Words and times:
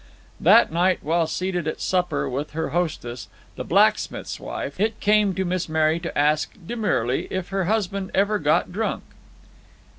That 0.39 0.71
night, 0.71 0.97
while 1.03 1.27
seated 1.27 1.67
at 1.67 1.79
supper 1.79 2.27
with 2.27 2.53
her 2.53 2.69
hostess, 2.69 3.27
the 3.55 3.63
blacksmith's 3.63 4.39
wife, 4.39 4.79
it 4.79 4.99
came 4.99 5.35
to 5.35 5.45
Miss 5.45 5.69
Mary 5.69 5.99
to 5.99 6.17
ask, 6.17 6.49
demurely, 6.65 7.27
if 7.29 7.49
her 7.49 7.65
husband 7.65 8.09
ever 8.15 8.39
got 8.39 8.71
drunk. 8.71 9.03